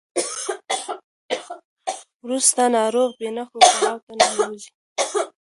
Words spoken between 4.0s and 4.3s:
ته